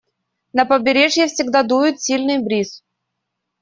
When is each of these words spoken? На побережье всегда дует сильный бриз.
На 0.53 0.65
побережье 0.65 1.27
всегда 1.27 1.61
дует 1.61 2.01
сильный 2.01 2.43
бриз. 2.43 2.83